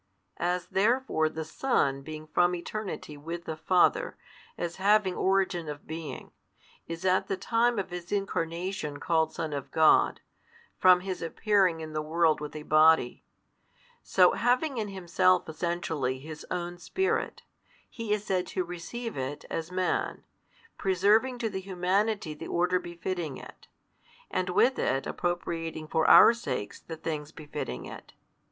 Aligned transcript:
As 0.37 0.65
therefore 0.65 1.29
the 1.29 1.45
Son 1.45 2.01
being 2.01 2.25
from 2.25 2.55
eternity 2.55 3.17
with 3.17 3.45
the 3.45 3.55
Father, 3.55 4.17
as 4.57 4.77
having 4.77 5.13
Origin 5.13 5.69
of 5.69 5.85
Being, 5.85 6.31
is 6.87 7.05
at 7.05 7.27
the 7.27 7.37
time 7.37 7.77
of 7.77 7.91
His 7.91 8.11
Incarnation 8.11 8.99
called 8.99 9.31
Son 9.31 9.53
of 9.53 9.69
God, 9.69 10.21
from 10.79 11.01
His 11.01 11.21
appearing 11.21 11.81
in 11.81 11.93
the 11.93 12.01
world 12.01 12.41
with 12.41 12.55
a 12.55 12.63
Body; 12.63 13.23
so, 14.01 14.31
having 14.31 14.79
in 14.79 14.87
Himself 14.87 15.47
Essentially 15.47 16.17
His 16.17 16.47
Own 16.49 16.79
Spirit, 16.79 17.43
He 17.87 18.11
is 18.11 18.25
said 18.25 18.47
to 18.47 18.63
receive 18.63 19.15
It 19.15 19.45
as 19.51 19.71
Man, 19.71 20.23
preserving 20.79 21.37
to 21.37 21.47
the 21.51 21.61
Humanity 21.61 22.33
the 22.33 22.47
order 22.47 22.79
befitting 22.79 23.37
it, 23.37 23.67
and 24.31 24.49
with 24.49 24.79
it 24.79 25.05
appropriating 25.05 25.87
for 25.87 26.07
our 26.09 26.33
sakes 26.33 26.79
the 26.79 26.97
things 26.97 27.31
befitting 27.31 27.85
it. 27.85 28.13